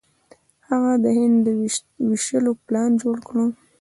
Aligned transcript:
هغه 0.67 0.93
د 1.03 1.05
هند 1.17 1.37
د 1.45 1.47
ویشلو 2.07 2.51
پلان 2.65 2.91
جوړ 3.01 3.17
کړ. 3.27 3.35